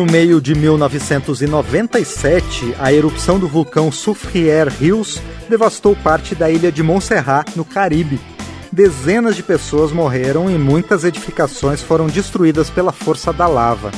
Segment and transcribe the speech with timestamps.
[0.00, 6.82] No meio de 1997, a erupção do vulcão Soufrière Hills devastou parte da ilha de
[6.82, 8.18] Montserrat, no Caribe.
[8.72, 13.90] Dezenas de pessoas morreram e muitas edificações foram destruídas pela força da lava.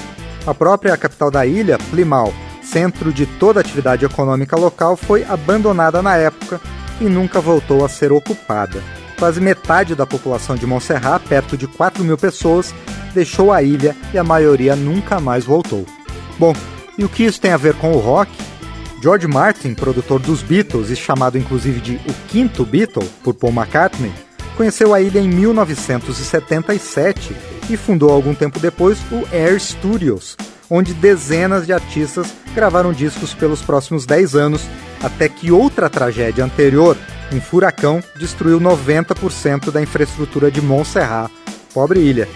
[0.44, 6.02] A própria capital da ilha, Plymouth, centro de toda a atividade econômica local, foi abandonada
[6.02, 6.60] na época
[7.00, 8.82] e nunca voltou a ser ocupada.
[9.20, 12.74] Quase metade da população de Montserrat, perto de 4 mil pessoas,
[13.12, 15.86] deixou a ilha e a maioria nunca mais voltou.
[16.38, 16.54] Bom,
[16.96, 18.30] e o que isso tem a ver com o rock?
[19.02, 24.12] George Martin, produtor dos Beatles e chamado inclusive de o quinto Beatle por Paul McCartney,
[24.56, 27.34] conheceu a ilha em 1977
[27.68, 30.36] e fundou algum tempo depois o Air Studios,
[30.70, 34.62] onde dezenas de artistas gravaram discos pelos próximos 10 anos,
[35.02, 36.96] até que outra tragédia anterior,
[37.32, 41.30] um furacão, destruiu 90% da infraestrutura de Montserrat,
[41.74, 42.28] pobre ilha.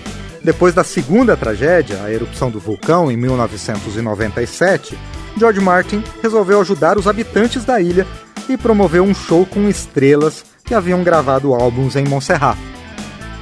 [0.46, 4.96] Depois da segunda tragédia, a erupção do vulcão em 1997,
[5.36, 8.06] George Martin resolveu ajudar os habitantes da ilha
[8.48, 12.56] e promoveu um show com estrelas que haviam gravado álbuns em Montserrat.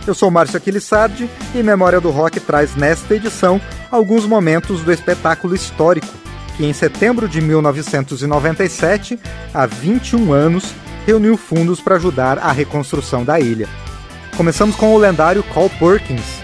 [0.06, 5.54] Eu sou Márcio Aquilissardi e Memória do Rock traz nesta edição alguns momentos do espetáculo
[5.54, 6.08] histórico,
[6.56, 9.20] que em setembro de 1997,
[9.52, 10.72] há 21 anos,
[11.06, 13.68] reuniu fundos para ajudar a reconstrução da ilha.
[14.38, 16.43] Começamos com o lendário Carl Perkins,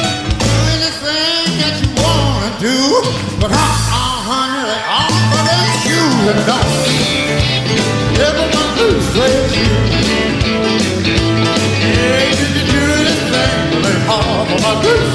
[1.03, 2.77] Anything that you wanna do,
[3.41, 6.77] but uh-uh, honey, they offer them shoes and don't.
[8.21, 9.97] Never my blue suede shoes.
[11.81, 15.10] Yeah, you can do anything, but they offer my blue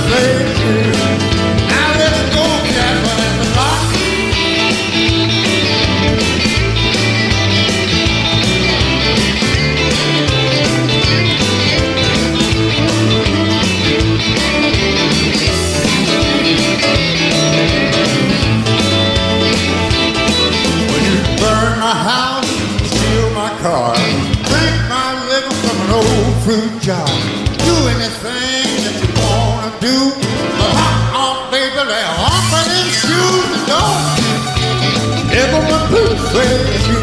[36.37, 36.96] suede shoes.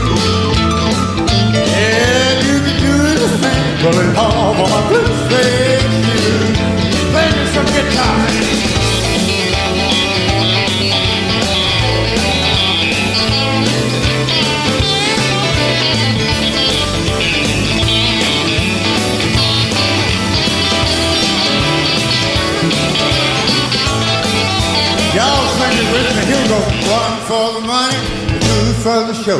[28.64, 29.40] Two for the show.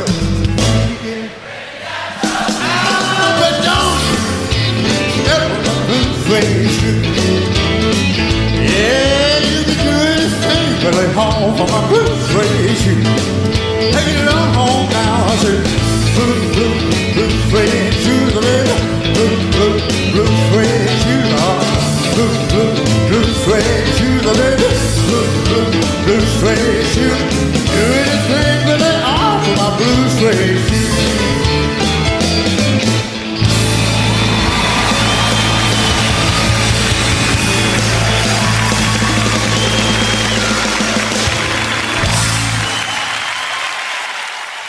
[3.40, 4.00] But don't
[5.16, 7.08] step on my blue suede shoes.
[8.74, 13.24] Yeah, you can do anything, but lay home for my blue suede shoes.
[13.94, 15.32] Take it on home now.
[15.32, 15.62] I said,
[16.16, 16.76] blue, blue,
[17.14, 18.76] blue suede shoes, baby.
[19.16, 19.78] Blue, blue,
[20.14, 21.30] blue suede shoes.
[22.16, 23.24] Blue, blue, blue.
[26.06, 27.33] Blue, blue, shoes.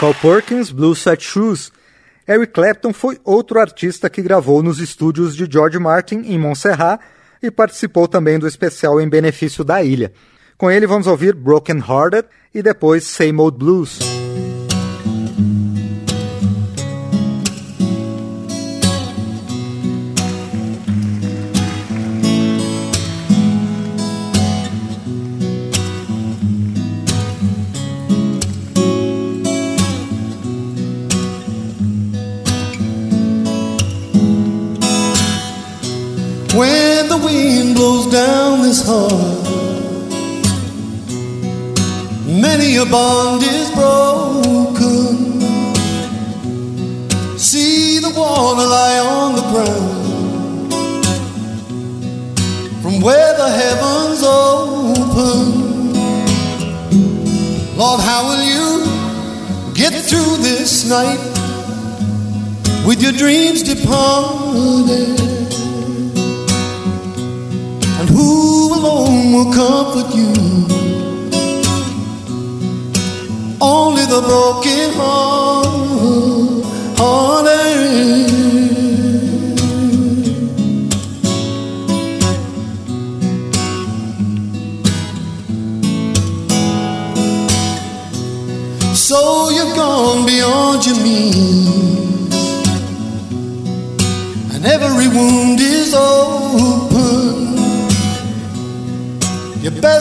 [0.05, 1.73] Carl Perkins, Blue Set Shoes.
[2.29, 7.01] Eric Clapton foi outro artista que gravou nos estúdios de George Martin em Montserrat
[7.43, 10.13] e participou também do especial em benefício da ilha.
[10.59, 14.14] Com ele vamos ouvir Broken Hearted e depois Same Old Blues.
[37.19, 39.13] The wind blows down this heart,
[42.27, 45.41] many a bond is broken.
[47.39, 50.75] See the water lie on the ground
[52.83, 55.93] from where the heavens open.
[57.77, 58.85] Lord, how will you
[59.75, 61.21] get through this night
[62.85, 65.44] with your dreams departed?
[69.45, 70.33] Will comfort you?
[73.61, 76.65] Only the broken heart,
[76.99, 78.34] hearted.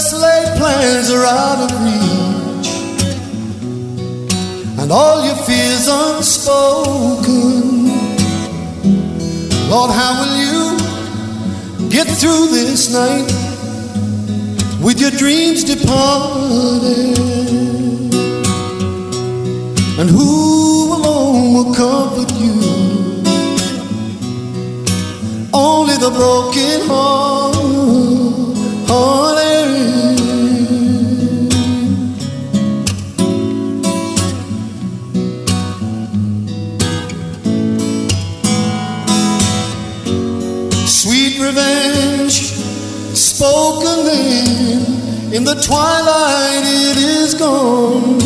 [0.03, 2.69] Best laid plans are out of reach,
[4.79, 7.61] and all your fears unspoken.
[9.69, 10.77] Lord, how will you
[11.89, 13.31] get through this night
[14.83, 17.17] with your dreams departed?
[19.99, 22.55] And who alone will comfort you?
[25.53, 27.55] Only the broken heart,
[28.89, 29.42] hearted.
[40.93, 42.53] Sweet revenge,
[43.17, 48.19] spoken then, in the twilight it is gone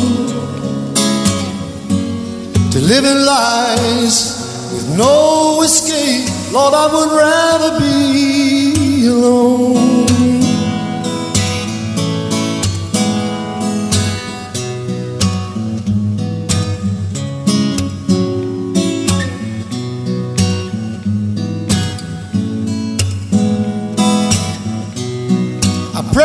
[2.69, 6.29] to live in lies with no escape.
[6.51, 9.86] Lord, I would rather be alone.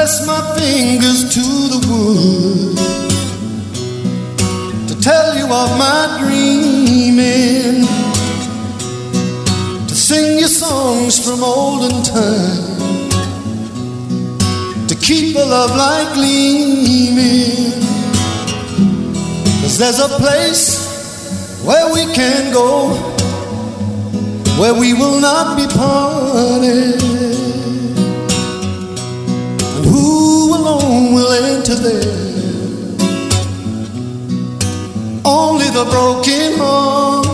[0.02, 2.76] Press my fingers to the wood
[4.88, 7.86] to tell you of my dreaming,
[9.86, 12.98] to sing you songs from olden time,
[14.88, 17.80] to keep a love light gleaming.
[19.62, 22.88] Cause there's a place where we can go,
[24.60, 27.51] where we will not be parted.
[30.92, 32.32] Alone will enter there?
[35.24, 37.26] only the broken heart,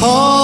[0.00, 0.35] heart,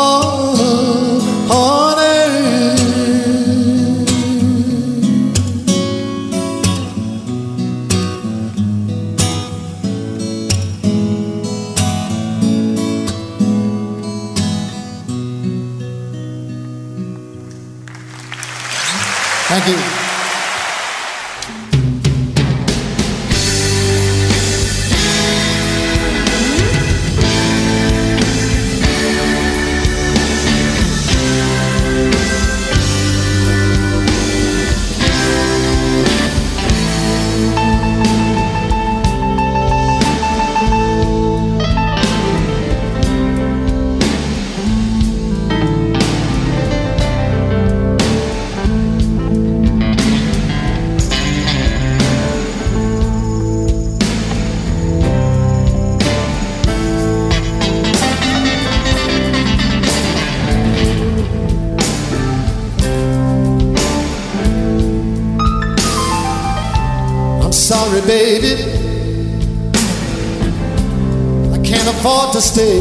[72.33, 72.81] to stay.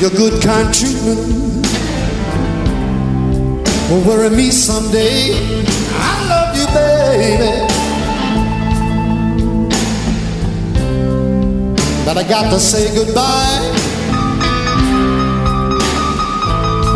[0.00, 1.66] Your good, kind treatment
[3.90, 5.32] will worry me someday.
[5.92, 7.52] I love you, baby.
[12.04, 13.60] But I got to say goodbye.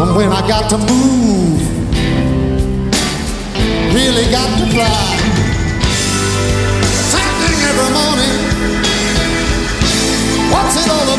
[0.01, 1.61] And when I got to move,
[3.93, 5.18] really got to fly.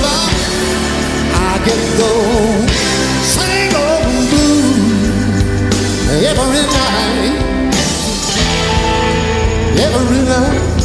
[0.01, 2.13] I get the
[3.35, 5.09] same old blues
[6.23, 7.35] every night.
[9.85, 10.78] Every night.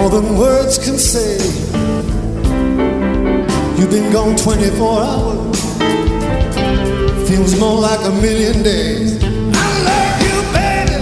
[0.00, 1.36] More than words can say.
[3.76, 5.58] You've been gone 24 hours,
[7.28, 9.22] feels more like a million days.
[9.22, 11.00] I love you, baby.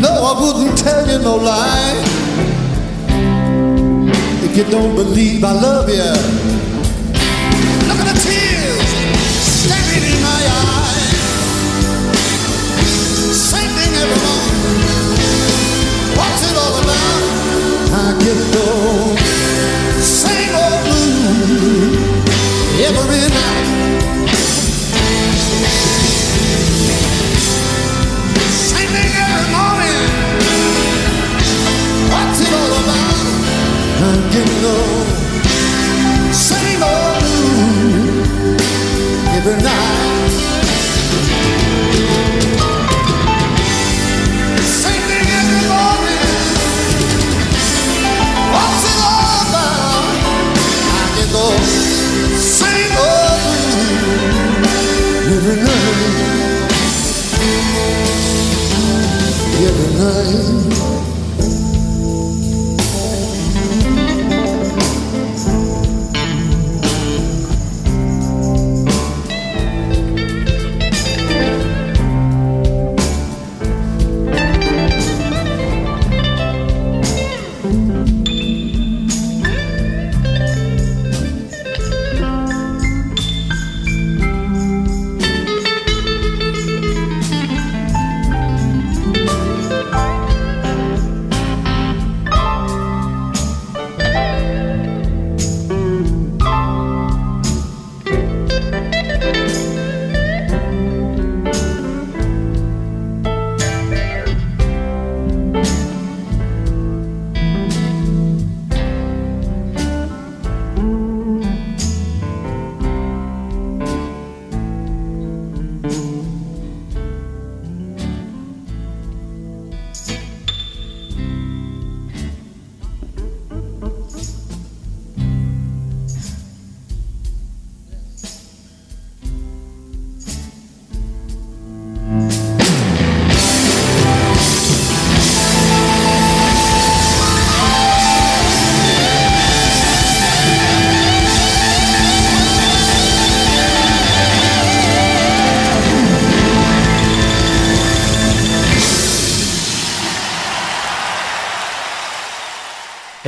[0.00, 1.94] No, I wouldn't tell you no lie.
[4.42, 6.41] If you don't believe I love you.
[60.02, 60.91] time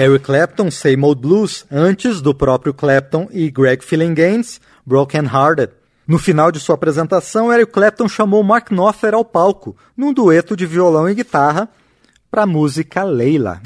[0.05, 3.81] Eric Clapton, Same Old Blues, antes do próprio Clapton e Greg
[4.15, 5.73] Gaines, Broken Hearted.
[6.07, 10.67] No final de sua apresentação, Eric Clapton chamou Mark Knopfler ao palco, num dueto de
[10.67, 11.71] violão e guitarra,
[12.31, 13.63] para a música Leila.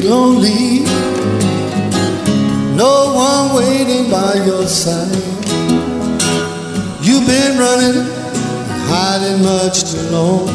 [0.00, 0.80] Get lonely?
[2.76, 5.24] No one waiting by your side.
[7.00, 8.04] You've been running,
[8.90, 10.48] hiding much too long.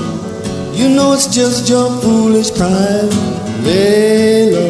[0.76, 3.12] You know it's just your foolish pride,
[3.66, 4.68] Layla.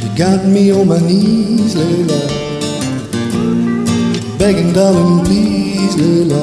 [0.00, 2.22] You got me on my knees, Layla.
[4.38, 6.42] Begging, darling, please, Layla.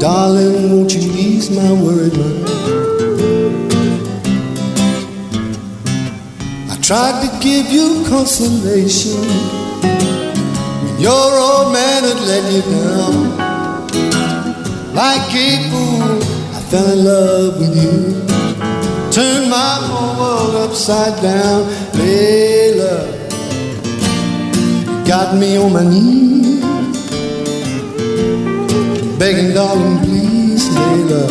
[0.00, 2.85] Darling, won't you ease my worried mind?
[6.86, 9.20] Tried to give you consolation.
[11.00, 13.36] Your old man had let you down.
[14.94, 16.22] Like a fool,
[16.54, 18.22] I fell in love with you.
[19.10, 21.64] Turned my whole world upside down.
[21.98, 22.94] Layla,
[25.08, 26.36] got me on my knees
[29.18, 31.24] begging, darling, please, Layla.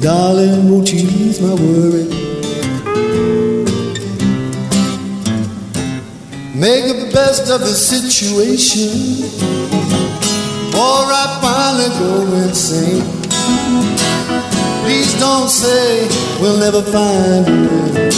[0.00, 2.23] Darling, won't you ease my worry?
[6.64, 9.28] Make the best of the situation,
[10.72, 13.04] or I finally go insane.
[14.82, 16.08] Please don't say
[16.40, 18.10] we'll never find a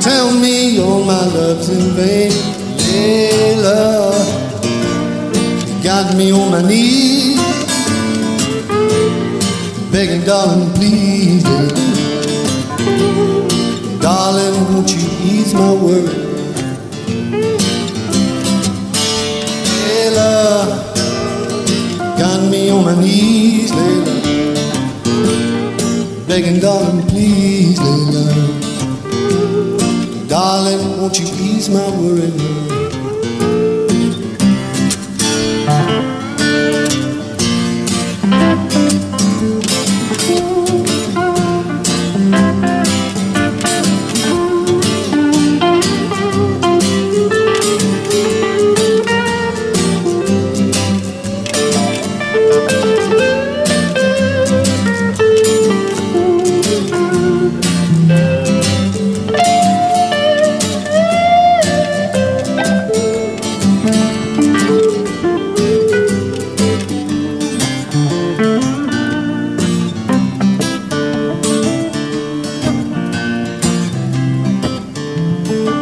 [0.00, 2.30] Tell me all my love's in vain,
[2.78, 4.12] Layla
[5.82, 7.40] got me on my knees,
[9.90, 11.42] begging, darling, please,
[14.00, 16.23] darling, won't you ease my worry?
[22.94, 24.14] My knees, Layla,
[26.28, 28.28] begging, darling, please, Layla,
[30.28, 32.63] darling, won't you ease my worry?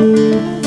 [0.03, 0.62] Música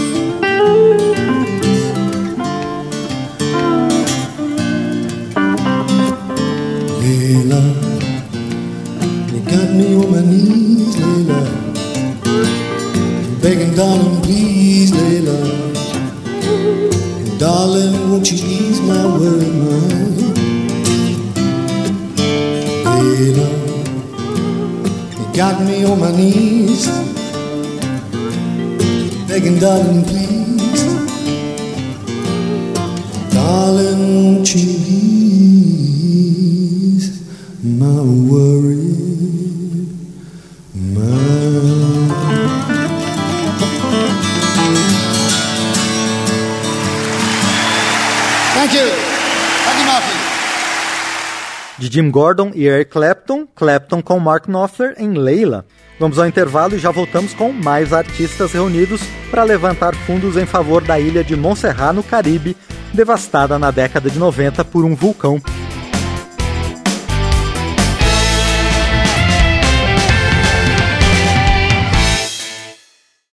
[51.77, 55.65] de Jim Gordon e Eric Clapton, Clapton com Mark Knopfler em Leila.
[55.99, 60.83] Vamos ao intervalo e já voltamos com mais artistas reunidos para levantar fundos em favor
[60.83, 62.57] da ilha de Montserrat, no Caribe,
[62.93, 65.41] devastada na década de 90 por um vulcão.